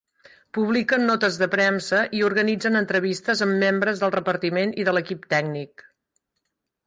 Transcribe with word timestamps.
Publiquen 0.57 1.03
notes 1.09 1.35
de 1.41 1.47
premsa 1.55 1.99
i 2.19 2.23
organitzen 2.29 2.79
entrevistes 2.79 3.43
amb 3.47 3.55
membres 3.65 4.01
del 4.05 4.15
repartiment 4.15 4.73
i 4.85 4.87
de 4.89 4.95
l'equip 4.99 5.29
tècnic. 5.35 5.85